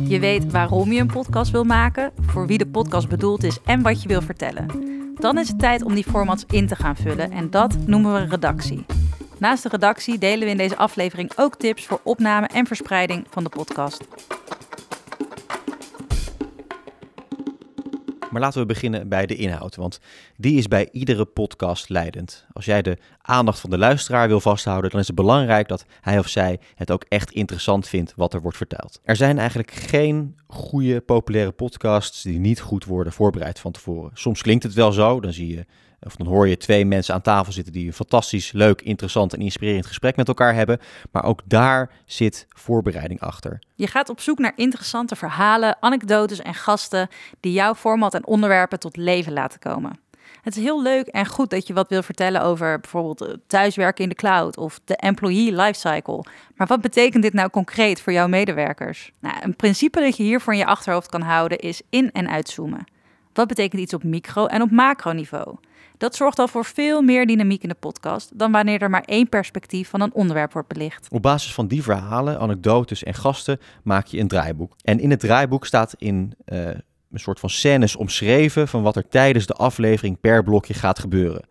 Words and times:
Je 0.00 0.18
weet 0.18 0.52
waarom 0.52 0.92
je 0.92 1.00
een 1.00 1.06
podcast 1.06 1.50
wil 1.50 1.64
maken, 1.64 2.12
voor 2.20 2.46
wie 2.46 2.58
de 2.58 2.66
podcast 2.66 3.08
bedoeld 3.08 3.44
is 3.44 3.58
en 3.64 3.82
wat 3.82 4.02
je 4.02 4.08
wil 4.08 4.22
vertellen. 4.22 4.66
Dan 5.14 5.38
is 5.38 5.48
het 5.48 5.58
tijd 5.58 5.82
om 5.82 5.94
die 5.94 6.04
formats 6.04 6.44
in 6.50 6.66
te 6.66 6.76
gaan 6.76 6.96
vullen 6.96 7.30
en 7.30 7.50
dat 7.50 7.76
noemen 7.86 8.12
we 8.12 8.28
redactie. 8.28 8.84
Naast 9.38 9.62
de 9.62 9.68
redactie 9.68 10.18
delen 10.18 10.44
we 10.44 10.50
in 10.50 10.56
deze 10.56 10.76
aflevering 10.76 11.32
ook 11.36 11.56
tips 11.56 11.86
voor 11.86 12.00
opname 12.04 12.46
en 12.46 12.66
verspreiding 12.66 13.26
van 13.30 13.44
de 13.44 13.48
podcast. 13.48 14.04
Maar 18.32 18.40
laten 18.40 18.60
we 18.60 18.66
beginnen 18.66 19.08
bij 19.08 19.26
de 19.26 19.36
inhoud, 19.36 19.76
want 19.76 20.00
die 20.36 20.58
is 20.58 20.68
bij 20.68 20.88
iedere 20.92 21.24
podcast 21.24 21.88
leidend. 21.88 22.46
Als 22.52 22.64
jij 22.64 22.82
de 22.82 22.98
aandacht 23.20 23.60
van 23.60 23.70
de 23.70 23.78
luisteraar 23.78 24.28
wil 24.28 24.40
vasthouden, 24.40 24.90
dan 24.90 25.00
is 25.00 25.06
het 25.06 25.16
belangrijk 25.16 25.68
dat 25.68 25.84
hij 26.00 26.18
of 26.18 26.28
zij 26.28 26.58
het 26.74 26.90
ook 26.90 27.04
echt 27.08 27.30
interessant 27.30 27.88
vindt 27.88 28.12
wat 28.16 28.34
er 28.34 28.40
wordt 28.40 28.56
verteld. 28.56 29.00
Er 29.04 29.16
zijn 29.16 29.38
eigenlijk 29.38 29.70
geen 29.70 30.36
goede, 30.46 31.00
populaire 31.00 31.52
podcasts 31.52 32.22
die 32.22 32.38
niet 32.38 32.60
goed 32.60 32.84
worden 32.84 33.12
voorbereid 33.12 33.58
van 33.58 33.72
tevoren. 33.72 34.10
Soms 34.14 34.42
klinkt 34.42 34.62
het 34.62 34.74
wel 34.74 34.92
zo, 34.92 35.20
dan 35.20 35.32
zie 35.32 35.54
je 35.54 35.66
of 36.06 36.16
dan 36.16 36.26
hoor 36.26 36.48
je 36.48 36.56
twee 36.56 36.84
mensen 36.84 37.14
aan 37.14 37.20
tafel 37.22 37.52
zitten 37.52 37.72
die 37.72 37.86
een 37.86 37.92
fantastisch, 37.92 38.52
leuk, 38.52 38.82
interessant 38.82 39.32
en 39.32 39.40
inspirerend 39.40 39.86
gesprek 39.86 40.16
met 40.16 40.28
elkaar 40.28 40.54
hebben. 40.54 40.78
Maar 41.10 41.24
ook 41.24 41.40
daar 41.44 41.90
zit 42.06 42.46
voorbereiding 42.48 43.20
achter. 43.20 43.58
Je 43.74 43.86
gaat 43.86 44.08
op 44.08 44.20
zoek 44.20 44.38
naar 44.38 44.52
interessante 44.56 45.16
verhalen, 45.16 45.76
anekdotes 45.80 46.40
en 46.40 46.54
gasten 46.54 47.08
die 47.40 47.52
jouw 47.52 47.74
format 47.74 48.14
en 48.14 48.26
onderwerpen 48.26 48.78
tot 48.78 48.96
leven 48.96 49.32
laten 49.32 49.58
komen. 49.58 50.00
Het 50.42 50.56
is 50.56 50.62
heel 50.62 50.82
leuk 50.82 51.06
en 51.06 51.26
goed 51.26 51.50
dat 51.50 51.66
je 51.66 51.72
wat 51.72 51.88
wil 51.88 52.02
vertellen 52.02 52.42
over 52.42 52.80
bijvoorbeeld 52.80 53.36
thuiswerken 53.46 54.02
in 54.02 54.08
de 54.08 54.14
cloud 54.14 54.56
of 54.56 54.80
de 54.84 54.96
employee 54.96 55.52
lifecycle. 55.52 56.24
Maar 56.56 56.66
wat 56.66 56.80
betekent 56.80 57.22
dit 57.22 57.32
nou 57.32 57.50
concreet 57.50 58.00
voor 58.00 58.12
jouw 58.12 58.28
medewerkers? 58.28 59.12
Nou, 59.20 59.36
een 59.40 59.56
principe 59.56 60.00
dat 60.00 60.16
je 60.16 60.22
hiervoor 60.22 60.52
in 60.52 60.58
je 60.58 60.66
achterhoofd 60.66 61.08
kan 61.08 61.20
houden 61.20 61.58
is 61.58 61.82
in- 61.90 62.12
en 62.12 62.28
uitzoomen. 62.28 62.84
Wat 63.32 63.48
betekent 63.48 63.80
iets 63.80 63.94
op 63.94 64.04
micro- 64.04 64.46
en 64.46 64.62
op 64.62 64.70
macroniveau? 64.70 65.56
Dat 66.02 66.16
zorgt 66.16 66.38
al 66.38 66.48
voor 66.48 66.64
veel 66.64 67.02
meer 67.02 67.26
dynamiek 67.26 67.62
in 67.62 67.68
de 67.68 67.74
podcast 67.74 68.38
dan 68.38 68.52
wanneer 68.52 68.82
er 68.82 68.90
maar 68.90 69.02
één 69.04 69.28
perspectief 69.28 69.88
van 69.88 70.00
een 70.00 70.14
onderwerp 70.14 70.52
wordt 70.52 70.68
belicht. 70.68 71.08
Op 71.10 71.22
basis 71.22 71.54
van 71.54 71.66
die 71.66 71.82
verhalen, 71.82 72.38
anekdotes 72.38 73.02
en 73.02 73.14
gasten 73.14 73.60
maak 73.82 74.06
je 74.06 74.18
een 74.18 74.28
draaiboek. 74.28 74.76
En 74.84 75.00
in 75.00 75.10
het 75.10 75.20
draaiboek 75.20 75.66
staat 75.66 75.94
in 75.98 76.34
uh, 76.46 76.66
een 77.10 77.20
soort 77.20 77.40
van 77.40 77.50
scènes 77.50 77.96
omschreven 77.96 78.68
van 78.68 78.82
wat 78.82 78.96
er 78.96 79.08
tijdens 79.08 79.46
de 79.46 79.52
aflevering 79.54 80.20
per 80.20 80.42
blokje 80.42 80.74
gaat 80.74 80.98
gebeuren. 80.98 81.44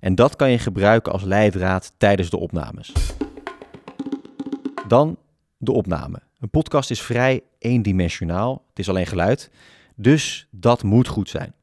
En 0.00 0.14
dat 0.14 0.36
kan 0.36 0.50
je 0.50 0.58
gebruiken 0.58 1.12
als 1.12 1.22
leidraad 1.22 1.92
tijdens 1.96 2.30
de 2.30 2.38
opnames. 2.38 2.92
Dan 4.88 5.18
de 5.56 5.72
opname. 5.72 6.22
Een 6.40 6.50
podcast 6.50 6.90
is 6.90 7.02
vrij 7.02 7.42
eendimensionaal. 7.58 8.64
Het 8.68 8.78
is 8.78 8.88
alleen 8.88 9.06
geluid. 9.06 9.50
Dus 9.94 10.48
dat 10.50 10.82
moet 10.82 11.08
goed 11.08 11.28
zijn. 11.28 11.54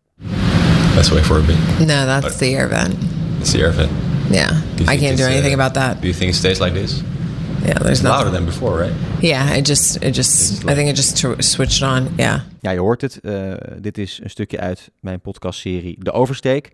Best 0.96 1.12
way 1.12 1.24
for 1.24 1.40
a 1.40 1.42
beat. 1.42 1.58
No, 1.80 2.06
that's 2.06 2.38
the 2.38 2.56
air 2.56 2.68
vent. 2.68 2.96
It's 3.40 3.52
the 3.52 3.62
air 3.62 3.72
vent. 3.72 3.92
Yeah, 4.30 4.62
I 4.88 4.98
can't 4.98 5.18
do 5.18 5.24
it's, 5.24 5.34
anything 5.34 5.52
uh, 5.52 5.60
about 5.60 5.74
that. 5.74 6.02
Do 6.02 6.08
you 6.08 6.14
think 6.18 6.32
it 6.32 6.36
stays 6.36 6.60
like 6.60 6.74
this? 6.74 7.02
Yeah, 7.66 7.80
there's 7.80 8.02
louder 8.04 8.30
than 8.32 8.46
before, 8.46 8.78
right? 8.80 8.94
Yeah, 9.22 9.56
it 9.58 9.66
just, 9.68 9.96
it 10.04 10.14
just, 10.16 10.64
I 10.70 10.74
think 10.76 10.90
it 10.90 10.96
just 10.96 11.18
switched 11.40 11.82
on. 11.82 12.10
Yeah. 12.18 12.40
Ja, 12.62 12.72
je 12.72 12.80
hoort 12.80 13.02
het. 13.02 13.20
eh, 13.20 13.54
dit 13.82 13.98
is 13.98 14.20
een 14.24 14.30
stukje 14.30 14.60
uit 14.60 14.92
mijn 15.00 15.22
podcastserie 15.22 15.96
De 16.00 16.12
Oversteek. 16.12 16.72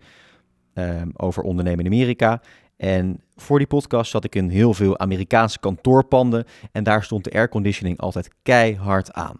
ehm, 0.74 1.08
over 1.16 1.42
ondernemen 1.42 1.84
in 1.84 1.92
Amerika. 1.92 2.40
En 2.76 3.20
voor 3.36 3.58
die 3.58 3.66
podcast 3.66 4.10
zat 4.10 4.24
ik 4.24 4.34
in 4.34 4.48
heel 4.48 4.74
veel 4.74 4.98
Amerikaanse 4.98 5.58
kantoorpanden. 5.58 6.44
En 6.72 6.84
daar 6.84 7.04
stond 7.04 7.24
de 7.24 7.30
airconditioning 7.32 7.98
altijd 7.98 8.28
keihard 8.42 9.12
aan. 9.12 9.38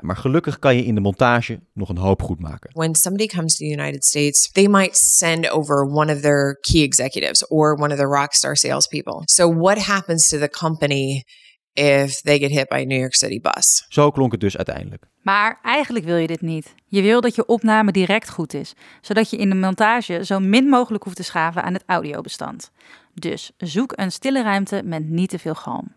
Ja, 0.00 0.06
maar 0.06 0.16
gelukkig 0.16 0.58
kan 0.58 0.76
je 0.76 0.84
in 0.84 0.94
de 0.94 1.00
montage 1.00 1.60
nog 1.72 1.88
een 1.88 1.96
hoop 1.96 2.22
goed 2.22 2.40
maken. 2.40 2.70
When 2.72 2.94
somebody 2.94 3.26
comes 3.26 3.56
to 3.56 3.64
the 3.64 3.72
United 3.72 4.04
States, 4.04 4.52
they 4.52 4.68
might 4.68 4.96
send 4.96 5.50
over 5.50 5.82
one 5.84 6.14
of 6.14 6.20
their 6.20 6.58
key 6.60 6.82
executives 6.82 7.46
or 7.46 7.74
one 7.74 7.90
of 7.90 7.96
their 7.96 8.08
rock 8.08 8.32
star 8.32 8.56
salespeople. 8.56 9.22
So, 9.24 9.54
what 9.54 9.78
happens 9.78 10.28
to 10.28 10.38
the 10.38 10.48
company 10.48 11.24
if 11.72 12.20
they 12.20 12.38
get 12.38 12.50
hit 12.50 12.68
by 12.68 12.76
a 12.76 12.84
New 12.84 12.98
York 12.98 13.14
City 13.14 13.40
bus? 13.40 13.86
Zo 13.88 14.10
klonk 14.10 14.32
het 14.32 14.40
dus 14.40 14.56
uiteindelijk. 14.56 15.06
Maar 15.22 15.58
eigenlijk 15.62 16.04
wil 16.04 16.16
je 16.16 16.26
dit 16.26 16.40
niet. 16.40 16.74
Je 16.86 17.02
wil 17.02 17.20
dat 17.20 17.34
je 17.34 17.46
opname 17.46 17.92
direct 17.92 18.30
goed 18.30 18.54
is, 18.54 18.74
zodat 19.00 19.30
je 19.30 19.36
in 19.36 19.48
de 19.48 19.54
montage 19.54 20.24
zo 20.24 20.38
min 20.38 20.68
mogelijk 20.68 21.04
hoeft 21.04 21.16
te 21.16 21.22
schaven 21.22 21.62
aan 21.62 21.72
het 21.72 21.84
audiobestand. 21.86 22.70
Dus 23.14 23.50
zoek 23.56 23.92
een 23.96 24.12
stille 24.12 24.42
ruimte 24.42 24.82
met 24.84 25.08
niet 25.08 25.30
te 25.30 25.38
veel 25.38 25.54
galm. 25.54 25.96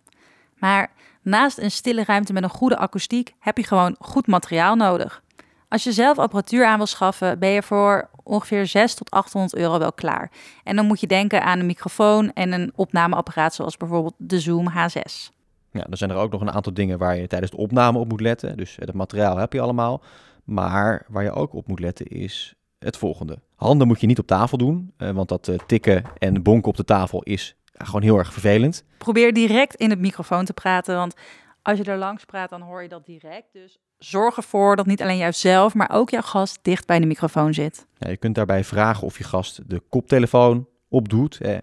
Maar 0.57 0.91
naast 1.22 1.58
een 1.58 1.72
stille 1.72 2.04
ruimte 2.04 2.34
met 2.34 2.44
een 2.44 2.50
goede 2.50 2.78
akoestiek 2.78 3.34
heb 3.40 3.58
je 3.58 3.64
gewoon 3.64 3.96
goed 4.00 4.28
materiaal 4.28 4.76
nodig. 4.76 5.24
Als 5.68 5.84
je 5.84 5.92
zelf 5.92 6.20
apparatuur 6.20 6.66
aan 6.66 6.78
wil 6.78 6.86
schaffen, 6.86 7.40
ben 7.40 7.50
je 7.50 7.64
voor 7.64 8.09
ongeveer 8.24 8.68
6 8.68 8.94
tot 8.94 9.12
800 9.12 9.56
euro 9.56 9.80
wel 9.80 9.94
klaar. 9.94 10.32
En 10.64 10.76
dan 10.76 10.86
moet 10.86 11.00
je 11.00 11.08
denken 11.08 11.44
aan 11.44 11.59
een 11.59 11.66
microfoon 11.66 12.34
en 12.34 12.52
een 12.52 12.72
opnameapparaat 12.76 13.54
zoals 13.54 13.78
bijvoorbeeld 13.78 14.14
de 14.18 14.40
Zoom 14.40 14.70
H6. 14.70 15.40
Ja, 15.72 15.84
dan 15.84 15.98
zijn 15.98 16.09
er 16.09 16.16
ook 16.16 16.32
nog 16.32 16.42
een 16.42 16.52
aantal 16.52 16.74
dingen 16.74 16.98
waar 16.98 17.18
je 17.18 17.28
tijdens 17.28 17.52
de 17.52 17.58
opname 17.58 18.00
op 18.00 18.09
moet 18.09 18.22
letten. 18.22 18.58
Dus 18.58 18.76
het 18.80 18.94
materiaal 18.94 19.38
heb 19.38 19.53
je 19.53 19.62
allemaal. 19.62 20.02
Maar 20.44 21.06
waar 21.08 21.24
je 21.24 21.32
ook 21.32 21.53
op 21.53 21.68
moet 21.68 21.80
letten 21.80 22.06
is 22.06 22.56
het 22.80 22.98
volgende. 22.98 23.40
Handen 23.56 23.88
moet 23.88 24.02
je 24.02 24.08
niet 24.08 24.20
op 24.20 24.28
tafel 24.28 24.58
doen, 24.58 24.94
eh, 24.98 25.09
want 25.12 25.30
dat 25.30 25.48
eh, 25.48 25.58
tikken 25.66 26.03
en 26.18 26.44
bonken 26.44 26.70
op 26.70 26.78
de 26.78 26.86
tafel 26.86 27.24
is 27.24 27.56
ja, 27.72 27.86
gewoon 27.86 28.02
heel 28.02 28.18
erg 28.18 28.34
vervelend. 28.34 28.84
Probeer 28.98 29.34
direct 29.34 29.76
in 29.76 29.90
het 29.90 30.00
microfoon 30.00 30.46
te 30.46 30.54
praten, 30.54 30.96
want 30.96 31.16
als 31.62 31.78
je 31.78 31.84
er 31.84 31.98
langs 31.98 32.26
praat, 32.26 32.50
dan 32.50 32.62
hoor 32.62 32.82
je 32.82 32.90
dat 32.90 33.06
direct. 33.06 33.54
Dus 33.54 33.80
zorg 33.98 34.38
ervoor 34.38 34.76
dat 34.76 34.86
niet 34.86 35.02
alleen 35.02 35.18
jouzelf, 35.18 35.74
maar 35.74 35.90
ook 35.92 36.09
jouw 36.09 36.22
gast 36.22 36.59
dicht 36.62 36.86
bij 36.88 37.00
de 37.00 37.06
microfoon 37.06 37.54
zit. 37.54 37.86
Ja, 37.98 38.09
je 38.09 38.18
kunt 38.18 38.36
daarbij 38.36 38.64
vragen 38.64 39.04
of 39.04 39.18
je 39.18 39.24
gast 39.24 39.70
de 39.70 39.82
koptelefoon 39.90 40.68
opdoet. 40.90 41.42
Eh, 41.42 41.56
eh, 41.56 41.62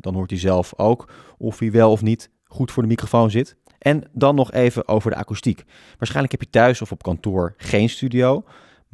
dan 0.00 0.14
hoort 0.14 0.30
hij 0.30 0.38
zelf 0.38 0.78
ook 0.78 1.12
of 1.38 1.58
hij 1.58 1.70
wel 1.70 1.90
of 1.90 2.02
niet 2.02 2.30
goed 2.44 2.72
voor 2.72 2.82
de 2.82 2.88
microfoon 2.88 3.30
zit. 3.30 3.56
En 3.78 4.02
dan 4.12 4.34
nog 4.34 4.52
even 4.52 4.88
over 4.88 5.10
de 5.10 5.16
akoestiek. 5.16 5.64
Waarschijnlijk 5.98 6.32
heb 6.32 6.42
je 6.42 6.50
thuis 6.50 6.82
of 6.82 6.92
op 6.92 7.02
kantoor 7.02 7.54
geen 7.56 7.88
studio. 7.88 8.44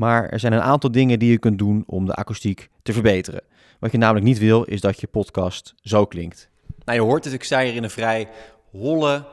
Maar 0.00 0.28
er 0.28 0.40
zijn 0.40 0.52
een 0.52 0.60
aantal 0.60 0.92
dingen 0.92 1.18
die 1.18 1.30
je 1.30 1.38
kunt 1.38 1.58
doen 1.58 1.84
om 1.86 2.06
de 2.06 2.14
akoestiek 2.14 2.68
te 2.82 2.92
verbeteren. 2.92 3.42
Wat 3.78 3.92
je 3.92 3.98
namelijk 3.98 4.24
niet 4.24 4.38
wil, 4.38 4.62
is 4.62 4.80
dat 4.80 5.00
je 5.00 5.06
podcast 5.06 5.74
zo 5.82 6.06
klinkt. 6.06 6.48
Nou, 6.84 6.98
je 6.98 7.04
hoort 7.04 7.24
het, 7.24 7.32
ik 7.32 7.44
sta 7.44 7.60
hier 7.60 7.74
in 7.74 7.82
een 7.82 7.90
vrij 7.90 8.28
holle 8.70 9.24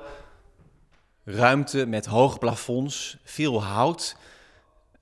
ruimte 1.24 1.86
met 1.86 2.06
hoge 2.06 2.38
plafonds, 2.38 3.18
veel 3.24 3.64
hout, 3.64 4.18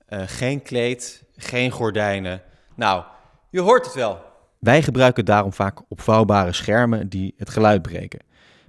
eh, 0.06 0.22
geen 0.26 0.62
kleed, 0.62 1.24
geen 1.36 1.70
gordijnen. 1.70 2.42
Nou, 2.74 3.04
je 3.50 3.60
hoort 3.60 3.84
het 3.84 3.94
wel. 3.94 4.20
Wij 4.58 4.82
gebruiken 4.82 5.24
daarom 5.24 5.52
vaak 5.52 5.80
opvouwbare 5.88 6.52
schermen 6.52 7.08
die 7.08 7.34
het 7.36 7.50
geluid 7.50 7.82
breken. 7.82 8.20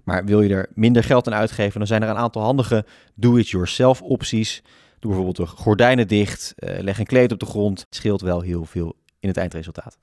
Maar 0.04 0.26
wil 0.26 0.42
je 0.42 0.54
er 0.54 0.70
minder 0.74 1.04
geld 1.04 1.28
aan 1.28 1.40
uitgeven, 1.40 1.78
dan 1.80 1.88
zijn 1.88 2.04
er 2.04 2.10
een 2.10 2.18
aantal 2.18 2.42
handige 2.42 2.86
do-it-yourself 3.16 4.02
opties. 4.02 4.64
Doe 5.00 5.12
bijvoorbeeld 5.12 5.50
de 5.50 5.56
gordijnen 5.56 6.08
dicht, 6.08 6.54
eh, 6.56 6.80
leg 6.80 7.00
een 7.00 7.06
kleed 7.06 7.32
op 7.32 7.40
de 7.40 7.46
grond. 7.46 7.80
Het 7.80 7.96
scheelt 7.96 8.22
wel 8.22 8.42
heel 8.42 8.66
veel 8.66 8.96
in 9.20 9.28
het 9.28 9.38
eindresultaat. 9.38 9.98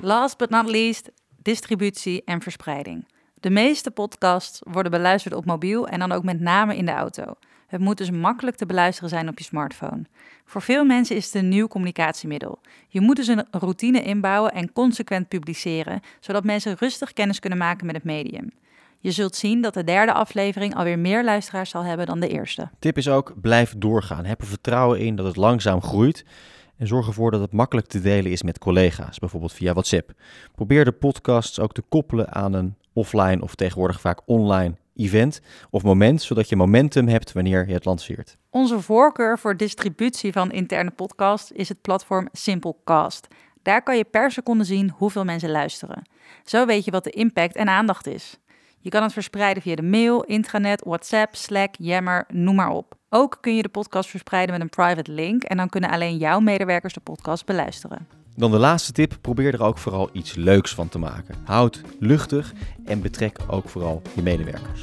Last 0.00 0.38
but 0.38 0.50
not 0.50 0.70
least, 0.70 1.10
distributie 1.42 2.22
en 2.24 2.40
verspreiding. 2.40 3.06
De 3.34 3.50
meeste 3.50 3.90
podcasts 3.90 4.60
worden 4.70 4.92
beluisterd 4.92 5.34
op 5.34 5.44
mobiel 5.44 5.88
en 5.88 5.98
dan 5.98 6.12
ook 6.12 6.24
met 6.24 6.40
name 6.40 6.76
in 6.76 6.86
de 6.86 6.92
auto. 6.92 7.34
Het 7.66 7.80
moet 7.80 7.98
dus 7.98 8.10
makkelijk 8.10 8.56
te 8.56 8.66
beluisteren 8.66 9.10
zijn 9.10 9.28
op 9.28 9.38
je 9.38 9.44
smartphone. 9.44 10.02
Voor 10.44 10.62
veel 10.62 10.84
mensen 10.84 11.16
is 11.16 11.24
het 11.24 11.34
een 11.34 11.48
nieuw 11.48 11.68
communicatiemiddel. 11.68 12.60
Je 12.88 13.00
moet 13.00 13.16
dus 13.16 13.26
een 13.26 13.46
routine 13.50 14.02
inbouwen 14.02 14.52
en 14.52 14.72
consequent 14.72 15.28
publiceren, 15.28 16.00
zodat 16.20 16.44
mensen 16.44 16.76
rustig 16.78 17.12
kennis 17.12 17.38
kunnen 17.38 17.58
maken 17.58 17.86
met 17.86 17.94
het 17.94 18.04
medium. 18.04 18.50
Je 19.02 19.10
zult 19.10 19.36
zien 19.36 19.60
dat 19.60 19.74
de 19.74 19.84
derde 19.84 20.12
aflevering 20.12 20.74
alweer 20.74 20.98
meer 20.98 21.24
luisteraars 21.24 21.70
zal 21.70 21.84
hebben 21.84 22.06
dan 22.06 22.20
de 22.20 22.28
eerste. 22.28 22.70
Tip 22.78 22.96
is 22.96 23.08
ook, 23.08 23.32
blijf 23.40 23.74
doorgaan. 23.76 24.24
Heb 24.24 24.40
er 24.40 24.46
vertrouwen 24.46 24.98
in 24.98 25.16
dat 25.16 25.26
het 25.26 25.36
langzaam 25.36 25.82
groeit. 25.82 26.24
En 26.76 26.86
zorg 26.86 27.06
ervoor 27.06 27.30
dat 27.30 27.40
het 27.40 27.52
makkelijk 27.52 27.86
te 27.86 28.00
delen 28.00 28.30
is 28.30 28.42
met 28.42 28.58
collega's, 28.58 29.18
bijvoorbeeld 29.18 29.52
via 29.52 29.72
WhatsApp. 29.72 30.12
Probeer 30.54 30.84
de 30.84 30.92
podcasts 30.92 31.60
ook 31.60 31.72
te 31.72 31.82
koppelen 31.88 32.32
aan 32.32 32.52
een 32.52 32.74
offline 32.92 33.42
of 33.42 33.54
tegenwoordig 33.54 34.00
vaak 34.00 34.20
online 34.24 34.74
event 34.96 35.40
of 35.70 35.82
moment, 35.82 36.22
zodat 36.22 36.48
je 36.48 36.56
momentum 36.56 37.08
hebt 37.08 37.32
wanneer 37.32 37.66
je 37.66 37.72
het 37.72 37.84
lanceert. 37.84 38.36
Onze 38.50 38.80
voorkeur 38.80 39.38
voor 39.38 39.56
distributie 39.56 40.32
van 40.32 40.50
interne 40.50 40.90
podcasts 40.90 41.52
is 41.52 41.68
het 41.68 41.80
platform 41.80 42.28
Simplecast. 42.32 43.28
Daar 43.62 43.82
kan 43.82 43.96
je 43.96 44.04
per 44.04 44.30
seconde 44.30 44.64
zien 44.64 44.90
hoeveel 44.96 45.24
mensen 45.24 45.50
luisteren. 45.50 46.02
Zo 46.44 46.66
weet 46.66 46.84
je 46.84 46.90
wat 46.90 47.04
de 47.04 47.10
impact 47.10 47.56
en 47.56 47.68
aandacht 47.68 48.06
is. 48.06 48.36
Je 48.84 48.90
kan 48.90 49.02
het 49.02 49.12
verspreiden 49.12 49.62
via 49.62 49.74
de 49.74 49.82
mail, 49.82 50.22
intranet, 50.22 50.82
WhatsApp, 50.84 51.34
Slack, 51.34 51.74
Yammer, 51.78 52.24
noem 52.28 52.54
maar 52.54 52.70
op. 52.70 52.94
Ook 53.08 53.38
kun 53.40 53.56
je 53.56 53.62
de 53.62 53.68
podcast 53.68 54.10
verspreiden 54.10 54.52
met 54.52 54.62
een 54.62 54.68
private 54.68 55.12
link 55.12 55.42
en 55.42 55.56
dan 55.56 55.68
kunnen 55.68 55.90
alleen 55.90 56.16
jouw 56.16 56.40
medewerkers 56.40 56.94
de 56.94 57.00
podcast 57.00 57.46
beluisteren. 57.46 58.06
Dan 58.36 58.50
de 58.50 58.58
laatste 58.58 58.92
tip, 58.92 59.18
probeer 59.20 59.54
er 59.54 59.62
ook 59.62 59.78
vooral 59.78 60.10
iets 60.12 60.34
leuks 60.34 60.74
van 60.74 60.88
te 60.88 60.98
maken. 60.98 61.34
Houd 61.44 61.80
luchtig 61.98 62.52
en 62.84 63.02
betrek 63.02 63.38
ook 63.46 63.68
vooral 63.68 64.02
je 64.14 64.22
medewerkers. 64.22 64.82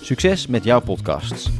Succes 0.00 0.46
met 0.46 0.64
jouw 0.64 0.80
podcasts. 0.80 1.50